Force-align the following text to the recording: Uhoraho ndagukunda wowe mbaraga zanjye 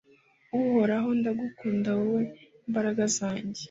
Uhoraho 0.59 1.09
ndagukunda 1.19 1.89
wowe 1.99 2.21
mbaraga 2.69 3.03
zanjye 3.17 3.59